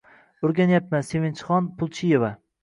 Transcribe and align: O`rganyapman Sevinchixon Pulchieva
O`rganyapman 0.47 1.05
Sevinchixon 1.09 1.69
Pulchieva 1.83 2.33